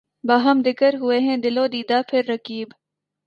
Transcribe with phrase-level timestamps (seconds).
[0.27, 2.67] باہم دِکر ہوئے ہیں دل و دیده پهر رقیب